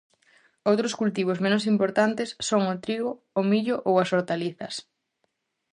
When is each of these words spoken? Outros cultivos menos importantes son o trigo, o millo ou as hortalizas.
Outros 0.69 0.93
cultivos 0.99 1.41
menos 1.45 1.63
importantes 1.73 2.29
son 2.47 2.61
o 2.73 2.75
trigo, 2.85 3.11
o 3.39 3.41
millo 3.51 3.75
ou 3.89 3.93
as 4.03 4.09
hortalizas. 4.15 4.73